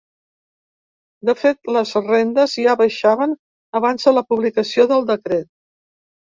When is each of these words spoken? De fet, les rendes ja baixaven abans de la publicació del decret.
De 1.29 1.35
fet, 1.41 1.59
les 1.75 1.91
rendes 2.07 2.57
ja 2.65 2.75
baixaven 2.81 3.37
abans 3.83 4.11
de 4.11 4.17
la 4.19 4.27
publicació 4.33 4.91
del 4.97 5.09
decret. 5.15 5.51